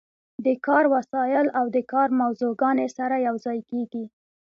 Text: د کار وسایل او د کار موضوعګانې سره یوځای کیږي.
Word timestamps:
د 0.45 0.47
کار 0.65 0.83
وسایل 0.95 1.47
او 1.59 1.65
د 1.75 1.77
کار 1.91 2.09
موضوعګانې 2.19 2.87
سره 2.97 3.15
یوځای 3.27 3.59
کیږي. 3.69 4.05